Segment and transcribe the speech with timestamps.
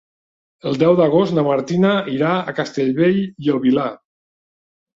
[0.71, 3.89] El deu d'agost na Martina irà a Castellbell i el Vilar.